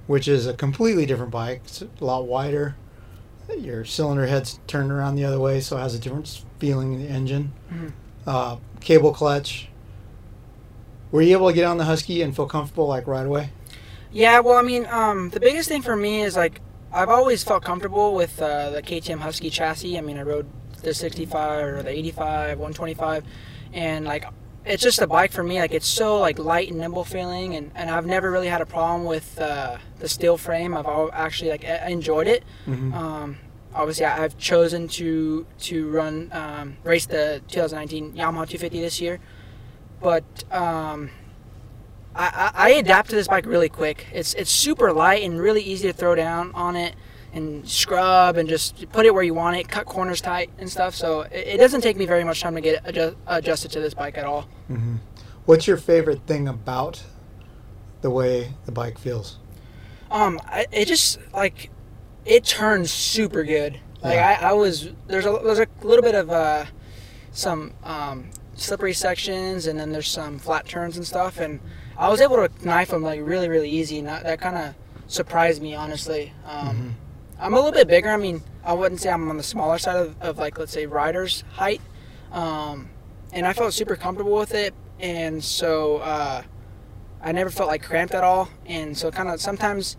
which 0.08 0.28
is 0.28 0.48
a 0.48 0.56
completely 0.56 1.06
different 1.06 1.30
bike. 1.30 1.62
It's 1.66 1.84
a 1.84 2.04
lot 2.04 2.26
wider. 2.26 2.76
Your 3.56 3.86
cylinder 3.86 4.26
head's 4.26 4.60
turned 4.66 4.92
around 4.92 5.16
the 5.16 5.26
other 5.26 5.40
way, 5.40 5.60
so 5.60 5.78
it 5.78 5.82
has 5.82 5.94
a 5.94 6.00
different 6.00 6.44
feeling 6.58 6.94
in 6.94 7.04
the 7.04 7.08
engine. 7.08 7.54
Uh, 8.26 8.58
cable 8.80 9.14
clutch. 9.14 9.68
Were 11.12 11.22
you 11.22 11.38
able 11.38 11.50
to 11.50 11.54
get 11.54 11.66
on 11.66 11.78
the 11.78 11.86
Husky 11.86 12.24
and 12.24 12.36
feel 12.36 12.48
comfortable 12.48 12.88
like 12.88 13.06
right 13.06 13.28
away? 13.28 13.52
Yeah, 14.12 14.40
well, 14.40 14.58
I 14.58 14.64
mean, 14.64 14.88
um, 14.88 15.30
the 15.30 15.40
biggest 15.40 15.70
thing 15.70 15.84
for 15.84 15.96
me 15.96 16.24
is 16.24 16.36
like 16.36 16.62
I've 16.92 17.10
always 17.10 17.44
felt 17.44 17.64
comfortable 17.64 18.14
with 18.16 18.42
uh, 18.42 18.72
the 18.72 18.82
KTM 18.82 19.20
Husky 19.20 19.50
chassis. 19.50 19.98
I 19.98 20.02
mean, 20.02 20.18
I 20.18 20.24
rode 20.24 20.48
the 20.82 20.94
65 20.94 21.64
or 21.66 21.84
the 21.84 21.90
85, 21.90 22.58
125, 22.58 23.24
and 23.74 24.06
like 24.06 24.26
it's 24.66 24.82
just 24.84 25.00
a 25.02 25.08
bike 25.08 25.32
for 25.32 25.44
me. 25.44 25.60
Like 25.60 25.72
it's 25.74 25.88
so 25.88 26.20
like 26.20 26.40
light 26.40 26.70
and 26.70 26.80
nimble 26.80 27.04
feeling, 27.04 27.56
and, 27.56 27.72
and 27.76 27.90
I've 27.90 28.06
never 28.06 28.32
really 28.32 28.48
had 28.48 28.62
a 28.62 28.66
problem 28.66 29.06
with 29.06 29.40
uh, 29.40 29.78
the 30.00 30.10
steel 30.10 30.38
frame. 30.38 30.76
I've 30.76 30.86
al- 30.86 31.12
actually 31.14 31.52
like 31.52 31.64
enjoyed 31.64 32.28
it. 32.28 32.44
Um, 32.94 33.38
obviously, 33.74 34.06
I've 34.06 34.38
chosen 34.38 34.88
to 34.90 35.46
to 35.60 35.90
run 35.92 36.30
um, 36.34 36.78
race 36.84 37.06
the 37.06 37.42
2019 37.50 38.14
Yamaha 38.14 38.48
250 38.48 38.82
this 38.82 39.00
year, 39.00 39.20
but 40.02 40.24
um, 40.52 41.10
I, 42.16 42.52
I, 42.56 42.68
I 42.68 42.70
adapt 42.72 43.10
to 43.12 43.16
this 43.16 43.28
bike 43.28 43.46
really 43.46 43.70
quick. 43.70 44.08
It's 44.14 44.34
it's 44.34 44.52
super 44.52 44.92
light 44.92 45.24
and 45.24 45.40
really 45.40 45.62
easy 45.62 45.88
to 45.88 45.94
throw 45.94 46.16
down 46.16 46.52
on 46.54 46.76
it. 46.76 46.96
and 47.32 47.68
scrub 47.70 48.38
and 48.38 48.50
just 48.50 48.90
put 48.92 49.06
it 49.06 49.14
where 49.14 49.22
you 49.22 49.36
want 49.36 49.56
it, 49.56 49.70
cut 49.70 49.86
corners 49.86 50.20
tight 50.20 50.50
and 50.58 50.68
stuff. 50.70 50.96
So 50.96 51.22
it, 51.22 51.48
it 51.48 51.58
doesn't 51.58 51.82
take 51.82 51.96
me 51.96 52.08
very 52.08 52.24
much 52.24 52.42
time 52.42 52.56
to 52.56 52.62
get 52.62 52.82
adjust, 52.86 53.16
adjusted 53.28 53.72
to 53.72 53.80
this 53.80 53.94
bike 53.94 54.18
at 54.18 54.26
all. 54.26 54.48
hmm 54.68 54.96
What's 55.46 55.68
your 55.68 55.78
favorite 55.78 56.22
thing 56.26 56.48
about 56.48 57.04
the 58.02 58.10
way 58.10 58.54
the 58.66 58.72
bike 58.72 58.98
feels? 58.98 59.38
Um, 60.12 60.40
I, 60.46 60.66
it 60.72 60.86
just 60.88 61.20
like 61.34 61.70
it 62.26 62.44
turns 62.46 62.92
super 62.92 63.44
good. 63.44 63.80
Like 64.02 64.16
Yeah. 64.16 64.40
I, 64.42 64.50
I 64.50 64.54
was 64.54 64.90
there's 65.08 65.26
a 65.28 65.40
there's 65.44 65.60
a 65.60 65.68
little 65.84 66.04
bit 66.04 66.16
of 66.16 66.30
uh, 66.32 66.66
some 67.32 67.74
um, 67.84 68.30
slippery 68.56 68.94
sections, 68.94 69.68
and 69.68 69.80
then 69.80 69.92
there's 69.92 70.08
some 70.08 70.40
flat 70.40 70.66
turns 70.68 70.98
and 70.98 71.06
stuff, 71.06 71.40
and 71.40 71.60
I 72.00 72.10
was 72.10 72.22
able 72.22 72.38
to 72.38 72.50
knife 72.66 72.90
them 72.90 73.04
like 73.04 73.22
really 73.24 73.50
really 73.50 73.70
easy, 73.70 74.00
and 74.00 74.08
that, 74.08 74.24
that 74.24 74.42
kind 74.42 74.58
of 74.58 74.76
surprised 75.08 75.62
me 75.62 75.76
honestly. 75.76 76.34
Um, 76.46 76.96
I'm 77.40 77.54
a 77.54 77.58
little 77.58 77.72
bit 77.72 77.88
bigger. 77.88 78.10
I 78.10 78.18
mean, 78.18 78.42
I 78.64 78.74
wouldn't 78.74 79.00
say 79.00 79.12
I'm 79.12 79.30
on 79.30 79.38
the 79.38 79.44
smaller 79.44 79.78
side 79.78 79.98
of, 79.98 80.20
of 80.22 80.38
like 80.40 80.58
let's 80.58 80.72
say 80.72 80.88
riders 80.88 81.44
height, 81.52 81.82
um, 82.32 82.90
and 83.32 83.46
I 83.46 83.54
felt 83.54 83.74
super 83.74 83.96
comfortable 83.96 84.36
with 84.36 84.56
it, 84.56 84.74
and 85.00 85.44
so. 85.44 85.98
Uh, 85.98 86.42
I 87.22 87.32
never 87.32 87.50
felt 87.50 87.68
like 87.68 87.84
cramped 87.84 88.14
at 88.14 88.24
all, 88.24 88.50
and 88.66 88.98
so 88.98 89.12
kind 89.12 89.30
of 89.30 89.42
sometimes 89.42 89.98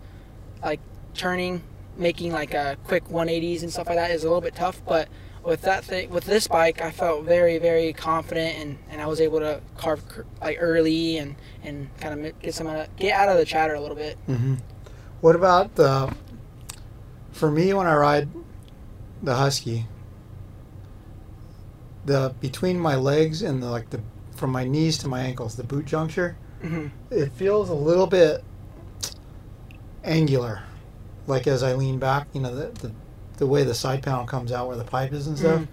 like 0.63 0.79
turning, 1.13 1.61
making 1.95 2.31
like 2.31 2.53
a 2.53 2.77
quick 2.85 3.07
180s 3.09 3.61
and 3.61 3.71
stuff 3.71 3.87
like 3.87 3.97
that 3.97 4.11
is 4.11 4.23
a 4.23 4.27
little 4.27 4.41
bit 4.41 4.55
tough. 4.55 4.81
But 4.85 5.07
with 5.43 5.61
that 5.63 5.83
thing, 5.83 6.09
with 6.09 6.25
this 6.25 6.47
bike, 6.47 6.81
I 6.81 6.91
felt 6.91 7.23
very 7.23 7.57
very 7.57 7.93
confident, 7.93 8.57
and, 8.57 8.77
and 8.89 9.01
I 9.01 9.07
was 9.07 9.19
able 9.21 9.39
to 9.39 9.61
carve 9.77 10.01
like 10.41 10.57
early 10.59 11.17
and 11.17 11.35
and 11.63 11.89
kind 11.99 12.25
of 12.25 12.39
get 12.39 12.53
some 12.53 12.67
of 12.67 12.95
get 12.97 13.13
out 13.13 13.29
of 13.29 13.37
the 13.37 13.45
chatter 13.45 13.73
a 13.73 13.81
little 13.81 13.95
bit. 13.95 14.17
hmm 14.27 14.55
What 15.21 15.35
about 15.35 15.75
the? 15.75 16.13
For 17.31 17.49
me, 17.49 17.73
when 17.73 17.87
I 17.87 17.95
ride 17.95 18.29
the 19.23 19.35
Husky, 19.35 19.85
the 22.05 22.33
between 22.39 22.79
my 22.79 22.95
legs 22.95 23.41
and 23.41 23.61
the 23.63 23.69
like 23.69 23.89
the 23.89 24.01
from 24.35 24.51
my 24.51 24.63
knees 24.63 24.97
to 24.99 25.07
my 25.07 25.21
ankles, 25.21 25.55
the 25.55 25.63
boot 25.63 25.85
juncture, 25.85 26.37
hmm 26.61 26.87
it 27.09 27.31
feels 27.33 27.69
a 27.69 27.73
little 27.73 28.07
bit 28.07 28.43
angular. 30.03 30.63
Like 31.27 31.47
as 31.47 31.63
I 31.63 31.73
lean 31.73 31.99
back, 31.99 32.27
you 32.33 32.41
know, 32.41 32.53
the 32.55 32.67
the, 32.79 32.91
the 33.37 33.47
way 33.47 33.63
the 33.63 33.73
side 33.73 34.03
panel 34.03 34.25
comes 34.25 34.51
out 34.51 34.67
where 34.67 34.77
the 34.77 34.83
pipe 34.83 35.13
is 35.13 35.27
and 35.27 35.37
stuff. 35.37 35.61
Mhm. 35.61 35.67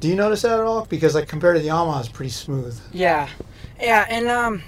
Do 0.00 0.08
you 0.08 0.16
notice 0.16 0.42
that 0.42 0.58
at 0.58 0.64
all? 0.64 0.84
Because 0.86 1.14
like 1.14 1.28
compared 1.28 1.56
to 1.56 1.62
the 1.62 1.68
Yamaha, 1.68 2.00
it's 2.00 2.08
pretty 2.08 2.30
smooth. 2.30 2.78
Yeah, 2.92 3.28
yeah, 3.80 4.04
and 4.08 4.26
um, 4.28 4.62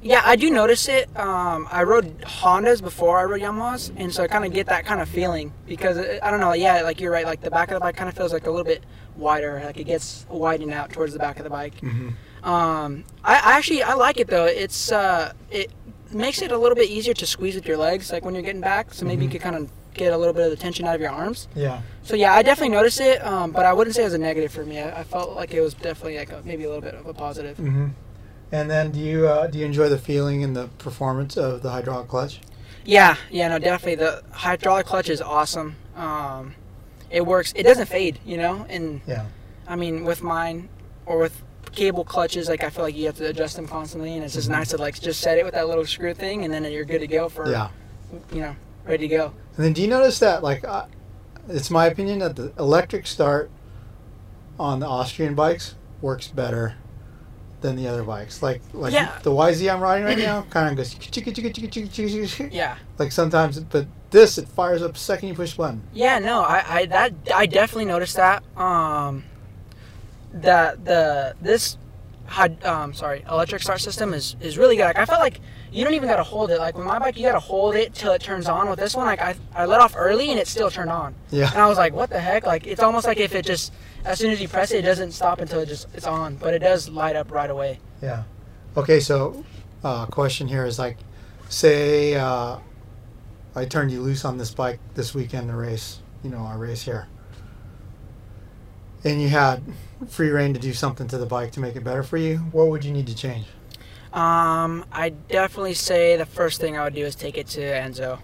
yeah, 0.00 0.22
I 0.24 0.36
do 0.36 0.50
notice 0.50 0.88
it. 0.88 1.08
Um, 1.18 1.68
I 1.70 1.82
rode 1.82 2.20
Hondas 2.22 2.80
before 2.82 3.18
I 3.18 3.24
rode 3.24 3.40
Yamahas, 3.42 3.92
and 3.96 4.12
so 4.12 4.22
I 4.22 4.28
kind 4.28 4.44
of 4.46 4.52
get 4.52 4.66
that 4.68 4.86
kind 4.86 5.00
of 5.02 5.08
feeling 5.08 5.52
because 5.66 5.98
it, 5.98 6.20
I 6.22 6.30
don't 6.30 6.40
know. 6.40 6.54
Yeah, 6.54 6.82
like 6.82 7.00
you're 7.00 7.12
right. 7.12 7.26
Like 7.26 7.42
the 7.42 7.50
back 7.50 7.70
of 7.70 7.74
the 7.74 7.80
bike 7.80 7.96
kind 7.96 8.08
of 8.08 8.16
feels 8.16 8.32
like 8.32 8.46
a 8.46 8.50
little 8.50 8.64
bit 8.64 8.82
wider. 9.16 9.60
Like 9.64 9.76
it 9.76 9.84
gets 9.84 10.24
widened 10.30 10.72
out 10.72 10.90
towards 10.90 11.12
the 11.12 11.18
back 11.18 11.36
of 11.38 11.44
the 11.44 11.50
bike. 11.50 11.74
Mm-hmm. 11.82 12.48
Um, 12.48 13.04
I, 13.24 13.34
I 13.34 13.56
actually 13.58 13.82
I 13.82 13.92
like 13.94 14.18
it 14.18 14.28
though. 14.28 14.46
It's 14.46 14.90
uh, 14.90 15.32
it 15.50 15.70
makes 16.12 16.40
it 16.40 16.50
a 16.50 16.56
little 16.56 16.76
bit 16.76 16.88
easier 16.88 17.12
to 17.12 17.26
squeeze 17.26 17.54
with 17.56 17.66
your 17.66 17.76
legs, 17.76 18.10
like 18.10 18.24
when 18.24 18.32
you're 18.34 18.42
getting 18.42 18.62
back. 18.62 18.94
So 18.94 19.04
maybe 19.04 19.24
you 19.24 19.28
Mhm. 19.28 19.32
could 19.32 19.40
kind 19.42 19.56
of 19.56 19.70
get 19.98 20.12
a 20.12 20.16
little 20.16 20.32
bit 20.34 20.44
of 20.44 20.50
the 20.50 20.56
tension 20.56 20.86
out 20.86 20.94
of 20.94 21.00
your 21.00 21.10
arms. 21.10 21.48
Yeah. 21.54 21.82
So 22.02 22.16
yeah, 22.16 22.32
I 22.32 22.42
definitely 22.42 22.74
noticed 22.76 23.00
it, 23.00 23.24
um, 23.24 23.50
but 23.50 23.66
I 23.66 23.72
wouldn't 23.72 23.94
say 23.94 24.02
it 24.02 24.06
was 24.06 24.14
a 24.14 24.18
negative 24.18 24.52
for 24.52 24.64
me. 24.64 24.80
I, 24.80 25.00
I 25.00 25.04
felt 25.04 25.36
like 25.36 25.52
it 25.52 25.60
was 25.60 25.74
definitely 25.74 26.18
like 26.18 26.32
a, 26.32 26.42
maybe 26.44 26.64
a 26.64 26.68
little 26.68 26.82
bit 26.82 26.94
of 26.94 27.06
a 27.06 27.14
positive. 27.14 27.56
Mm-hmm. 27.58 27.88
And 28.50 28.70
then, 28.70 28.92
do 28.92 28.98
you 28.98 29.28
uh, 29.28 29.46
do 29.48 29.58
you 29.58 29.66
enjoy 29.66 29.88
the 29.90 29.98
feeling 29.98 30.42
and 30.42 30.56
the 30.56 30.68
performance 30.78 31.36
of 31.36 31.62
the 31.62 31.70
hydraulic 31.70 32.08
clutch? 32.08 32.40
Yeah, 32.84 33.16
yeah, 33.30 33.48
no, 33.48 33.58
definitely. 33.58 33.96
The 33.96 34.22
hydraulic 34.32 34.86
clutch 34.86 35.10
is 35.10 35.20
awesome. 35.20 35.76
Um, 35.94 36.54
it 37.10 37.26
works. 37.26 37.52
It 37.54 37.64
doesn't 37.64 37.86
fade, 37.86 38.18
you 38.24 38.38
know. 38.38 38.64
And 38.70 39.02
Yeah. 39.06 39.26
I 39.66 39.76
mean, 39.76 40.04
with 40.04 40.22
mine 40.22 40.70
or 41.04 41.18
with 41.18 41.42
cable 41.72 42.04
clutches, 42.04 42.48
like 42.48 42.64
I 42.64 42.70
feel 42.70 42.84
like 42.84 42.96
you 42.96 43.04
have 43.04 43.16
to 43.18 43.26
adjust 43.26 43.56
them 43.56 43.68
constantly, 43.68 44.14
and 44.14 44.24
it's 44.24 44.32
just 44.32 44.48
Mhm. 44.48 44.52
nice 44.52 44.68
to 44.70 44.78
like 44.78 44.98
just 44.98 45.20
set 45.20 45.36
it 45.36 45.44
with 45.44 45.52
that 45.52 45.68
little 45.68 45.84
screw 45.84 46.14
thing, 46.14 46.44
and 46.44 46.52
then 46.52 46.64
you're 46.72 46.86
good 46.86 47.00
to 47.00 47.06
go 47.06 47.28
for 47.28 47.50
Yeah. 47.50 47.68
you 48.32 48.40
know, 48.40 48.56
ready 48.88 49.08
to 49.08 49.16
go. 49.16 49.32
And 49.56 49.64
then, 49.64 49.72
do 49.72 49.82
you 49.82 49.88
notice 49.88 50.18
that, 50.20 50.42
like, 50.42 50.64
uh, 50.64 50.86
it's 51.48 51.70
my 51.70 51.86
opinion 51.86 52.18
that 52.20 52.36
the 52.36 52.52
electric 52.58 53.06
start 53.06 53.50
on 54.58 54.80
the 54.80 54.86
Austrian 54.86 55.34
bikes 55.34 55.74
works 56.00 56.28
better 56.28 56.74
than 57.60 57.74
the 57.76 57.88
other 57.88 58.04
bikes. 58.04 58.42
Like, 58.42 58.62
like 58.72 58.92
Yeah. 58.92 59.18
the 59.22 59.30
YZ 59.30 59.72
I'm 59.72 59.80
riding 59.80 60.04
right 60.04 60.18
now 60.18 60.42
kind 60.50 60.68
of 60.70 60.76
goes 60.76 60.94
chicka 60.94 61.32
chicka 61.32 61.50
chicka. 61.50 62.48
Yeah. 62.52 62.76
Like 62.98 63.10
sometimes, 63.12 63.58
but 63.60 63.86
this 64.10 64.38
it 64.38 64.48
fires 64.48 64.82
up 64.82 64.92
the 64.94 64.98
second 64.98 65.28
you 65.28 65.34
push 65.34 65.52
the 65.52 65.58
button. 65.58 65.82
Yeah, 65.92 66.18
no, 66.20 66.42
I, 66.42 66.64
I 66.68 66.86
that 66.86 67.12
I 67.34 67.46
definitely 67.46 67.86
noticed 67.86 68.16
that. 68.16 68.42
Um, 68.56 69.24
that 70.32 70.84
the 70.84 71.34
this 71.40 71.78
had 72.26 72.62
um 72.64 72.92
sorry 72.94 73.24
electric 73.28 73.62
start 73.62 73.80
system 73.80 74.14
is 74.14 74.36
is 74.40 74.56
really 74.58 74.76
good. 74.76 74.84
Like 74.84 74.98
I 74.98 75.04
felt 75.04 75.20
like 75.20 75.40
you 75.70 75.84
don't 75.84 75.94
even 75.94 76.08
gotta 76.08 76.22
hold 76.22 76.50
it. 76.50 76.58
Like 76.58 76.76
with 76.76 76.86
my 76.86 76.98
bike, 76.98 77.16
you 77.16 77.24
gotta 77.24 77.40
hold 77.40 77.74
it 77.74 77.94
till 77.94 78.12
it 78.12 78.22
turns 78.22 78.48
on. 78.48 78.68
With 78.68 78.78
this 78.78 78.94
one, 78.94 79.06
like 79.06 79.20
I 79.20 79.34
I 79.54 79.66
let 79.66 79.80
off 79.80 79.94
early 79.96 80.30
and 80.30 80.38
it 80.38 80.46
still 80.46 80.70
turned 80.70 80.90
on. 80.90 81.14
Yeah. 81.30 81.50
And 81.50 81.60
I 81.60 81.66
was 81.66 81.78
like, 81.78 81.92
what 81.92 82.10
the 82.10 82.20
heck? 82.20 82.46
Like 82.46 82.66
it's 82.66 82.82
almost 82.82 83.06
like 83.06 83.18
if 83.18 83.34
it 83.34 83.44
just 83.44 83.72
as 84.04 84.18
soon 84.18 84.30
as 84.30 84.40
you 84.40 84.48
press 84.48 84.70
it, 84.70 84.78
it 84.78 84.82
doesn't 84.82 85.12
stop 85.12 85.40
until 85.40 85.60
it 85.60 85.66
just 85.66 85.88
it's 85.94 86.06
on. 86.06 86.36
But 86.36 86.54
it 86.54 86.60
does 86.60 86.88
light 86.88 87.16
up 87.16 87.30
right 87.30 87.50
away. 87.50 87.80
Yeah. 88.02 88.24
Okay, 88.76 89.00
so 89.00 89.44
uh, 89.82 90.06
question 90.06 90.46
here 90.46 90.64
is 90.64 90.78
like, 90.78 90.98
say 91.48 92.14
uh, 92.14 92.58
I 93.54 93.64
turned 93.64 93.90
you 93.90 94.00
loose 94.00 94.24
on 94.24 94.38
this 94.38 94.52
bike 94.52 94.78
this 94.94 95.14
weekend 95.14 95.48
to 95.48 95.56
race, 95.56 96.00
you 96.22 96.30
know, 96.30 96.38
our 96.38 96.58
race 96.58 96.82
here, 96.82 97.08
and 99.04 99.20
you 99.20 99.28
had 99.28 99.62
free 100.06 100.30
reign 100.30 100.54
to 100.54 100.60
do 100.60 100.72
something 100.72 101.08
to 101.08 101.18
the 101.18 101.26
bike 101.26 101.50
to 101.52 101.60
make 101.60 101.74
it 101.74 101.82
better 101.82 102.02
for 102.02 102.16
you. 102.16 102.38
What 102.52 102.68
would 102.68 102.84
you 102.84 102.92
need 102.92 103.06
to 103.08 103.14
change? 103.16 103.46
Um, 104.18 104.84
I 104.90 105.10
definitely 105.10 105.74
say 105.74 106.16
the 106.16 106.26
first 106.26 106.60
thing 106.60 106.76
I 106.76 106.82
would 106.84 106.94
do 106.94 107.04
is 107.04 107.14
take 107.14 107.38
it 107.38 107.46
to 107.48 107.60
Enzo. 107.60 108.18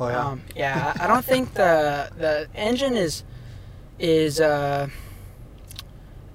Oh 0.00 0.08
yeah. 0.08 0.26
Um, 0.26 0.42
yeah, 0.56 0.94
I 0.98 1.06
don't 1.06 1.24
think 1.24 1.54
the 1.54 2.10
the 2.16 2.48
engine 2.56 2.96
is 2.96 3.22
is 4.00 4.40
uh, 4.40 4.88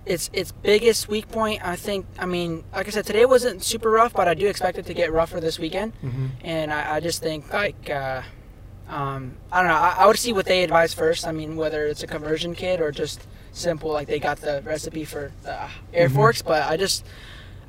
its 0.05 0.29
its 0.31 0.51
biggest 0.53 1.09
weak 1.09 1.27
point. 1.27 1.59
I 1.65 1.75
think. 1.75 2.05
I 2.17 2.25
mean, 2.25 2.63
like 2.73 2.87
I 2.87 2.91
said, 2.91 3.05
today 3.05 3.25
wasn't 3.25 3.61
super 3.63 3.89
rough, 3.91 4.13
but 4.13 4.27
I 4.29 4.33
do 4.35 4.47
expect 4.47 4.77
it 4.77 4.85
to 4.85 4.93
get 4.93 5.11
rougher 5.11 5.41
this 5.41 5.59
weekend. 5.59 5.91
Mhm. 6.01 6.29
And 6.43 6.71
I, 6.71 6.95
I 6.95 6.99
just 7.01 7.21
think 7.21 7.51
like. 7.51 7.89
Uh, 7.89 8.21
um, 8.87 9.33
I 9.51 9.59
don't 9.59 9.67
know. 9.67 9.75
I, 9.75 9.95
I 9.99 10.05
would 10.07 10.17
see 10.17 10.31
what 10.31 10.45
they 10.45 10.63
advise 10.63 10.93
first. 10.93 11.27
I 11.27 11.33
mean, 11.33 11.57
whether 11.57 11.87
it's 11.87 12.03
a 12.03 12.07
conversion 12.07 12.55
kit 12.55 12.79
or 12.79 12.89
just 12.91 13.27
simple, 13.51 13.91
like 13.91 14.07
they 14.07 14.17
got 14.19 14.37
the 14.39 14.61
recipe 14.63 15.03
for 15.03 15.33
the 15.43 15.67
air 15.93 16.07
Mhm. 16.07 16.15
forks. 16.15 16.41
But 16.41 16.63
I 16.71 16.77
just, 16.77 17.03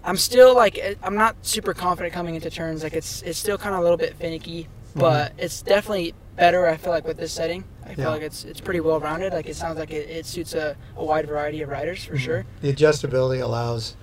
I'm 0.05 0.17
still 0.17 0.55
like, 0.55 0.79
eh, 0.79 0.95
I'm 1.03 1.15
not 1.15 1.37
super 1.43 1.75
confident 1.75 2.15
coming 2.15 2.35
into 2.35 2.51
turns. 2.51 2.83
Like 2.83 2.93
it's, 2.95 3.23
it's 3.23 3.39
still 3.39 3.59
kind 3.59 3.75
of 3.75 3.81
a 3.81 3.83
little 3.83 3.97
bit 3.97 4.15
finicky, 4.15 4.69
but 4.95 5.33
it's 5.39 5.63
definitely 5.63 6.15
better. 6.37 6.67
I 6.67 6.77
feel 6.77 6.93
like 6.93 7.07
with 7.07 7.17
this 7.19 7.33
setting, 7.33 7.65
I 7.85 7.95
feel 7.95 8.11
like 8.11 8.23
it's, 8.23 8.45
it's 8.45 8.61
pretty 8.61 8.81
well 8.81 9.01
rounded. 9.01 9.33
Like 9.33 9.47
it 9.47 9.57
sounds 9.57 9.79
like 9.79 9.91
it, 9.91 10.09
it 10.09 10.27
suits 10.27 10.55
a, 10.55 10.77
a 10.97 11.05
wide 11.05 11.27
variety 11.27 11.63
of 11.63 11.69
riders 11.69 12.05
for 12.05 12.15
Mhm. 12.15 12.19
sure. 12.19 12.45
The 12.63 12.73
adjustability 12.73 13.43
allows, 13.43 13.97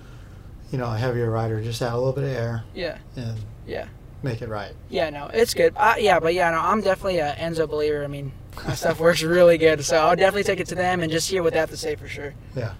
you 0.70 0.78
know, 0.78 0.92
a 0.92 0.96
heavier 0.96 1.30
rider 1.30 1.60
just 1.62 1.80
have 1.80 1.92
a 1.94 1.96
little 1.96 2.12
bit 2.12 2.24
of 2.24 2.30
air 2.30 2.64
Yeah, 2.74 2.98
and 3.16 3.38
yeah. 3.66 3.86
make 4.22 4.42
it 4.42 4.48
right. 4.48 4.72
Yeah, 4.90 5.10
no, 5.10 5.28
it's 5.32 5.54
good. 5.54 5.72
Uh, 5.76 5.94
yeah, 5.98 6.20
but 6.20 6.34
yeah, 6.34 6.50
no, 6.50 6.58
I'm 6.58 6.80
definitely 6.82 7.18
a 7.20 7.34
Enzo 7.34 7.68
believer. 7.68 8.04
I 8.04 8.06
mean, 8.08 8.32
my 8.66 8.74
stuff 8.74 8.98
works 9.00 9.22
really 9.22 9.58
good, 9.58 9.84
so 9.84 9.96
I'll 9.98 10.16
definitely 10.16 10.44
take 10.44 10.60
it 10.60 10.66
to 10.68 10.74
them 10.74 11.00
and 11.02 11.10
just 11.12 11.28
hear 11.30 11.42
what 11.42 11.52
they 11.52 11.58
have 11.58 11.70
to 11.70 11.76
say 11.76 11.94
for 11.94 12.08
sure. 12.08 12.34
Yeah. 12.56 12.72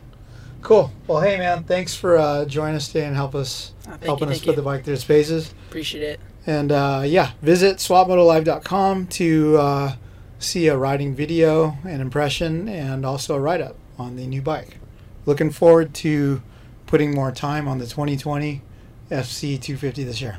Cool. 0.62 0.90
Well, 1.06 1.20
hey 1.20 1.38
man, 1.38 1.64
thanks 1.64 1.94
for 1.94 2.16
uh, 2.16 2.44
joining 2.44 2.76
us 2.76 2.88
today 2.88 3.06
and 3.06 3.14
help 3.14 3.34
us 3.34 3.72
thank 3.82 4.04
helping 4.04 4.28
you, 4.28 4.34
us 4.34 4.40
put 4.40 4.48
you. 4.48 4.56
the 4.56 4.62
bike 4.62 4.84
through 4.84 4.94
its 4.94 5.04
paces. 5.04 5.54
Appreciate 5.68 6.02
it. 6.02 6.20
And 6.46 6.72
uh, 6.72 7.02
yeah, 7.04 7.32
visit 7.42 7.78
swapmotolive.com 7.78 9.06
to 9.08 9.58
uh, 9.58 9.96
see 10.38 10.68
a 10.68 10.76
riding 10.76 11.14
video 11.14 11.76
and 11.84 12.00
impression 12.00 12.68
and 12.68 13.04
also 13.04 13.34
a 13.34 13.40
write 13.40 13.60
up 13.60 13.76
on 13.98 14.16
the 14.16 14.26
new 14.26 14.42
bike. 14.42 14.78
Looking 15.24 15.50
forward 15.50 15.94
to 15.94 16.42
putting 16.86 17.14
more 17.14 17.32
time 17.32 17.66
on 17.66 17.78
the 17.78 17.86
2020 17.86 18.62
FC 19.10 19.60
250 19.60 20.04
this 20.04 20.20
year. 20.20 20.38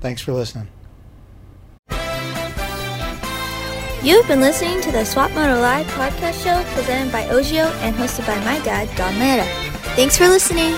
Thanks 0.00 0.22
for 0.22 0.32
listening. 0.32 0.68
You've 4.00 4.28
been 4.28 4.40
listening 4.40 4.80
to 4.82 4.92
the 4.92 5.04
Swap 5.04 5.32
Moto 5.32 5.60
Live 5.60 5.84
podcast 5.88 6.44
show 6.44 6.62
presented 6.74 7.10
by 7.10 7.24
Ogio 7.24 7.66
and 7.82 7.96
hosted 7.96 8.26
by 8.28 8.38
my 8.44 8.64
dad, 8.64 8.88
Don 8.96 9.18
Lara. 9.18 9.44
Thanks 9.96 10.16
for 10.16 10.28
listening. 10.28 10.76